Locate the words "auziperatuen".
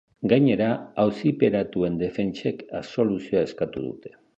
1.03-2.01